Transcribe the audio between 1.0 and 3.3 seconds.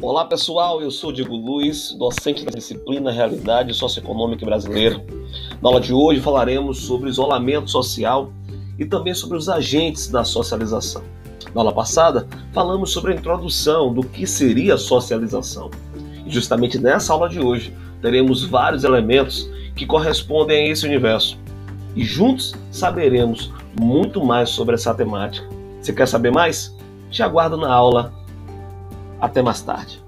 Diego Luiz, docente da disciplina